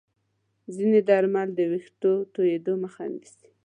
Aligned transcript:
ځینې 0.75 0.99
درمل 1.09 1.49
د 1.55 1.59
ویښتو 1.71 2.11
د 2.21 2.27
توییدو 2.33 2.73
مخه 2.83 3.03
نیسي. 3.13 3.49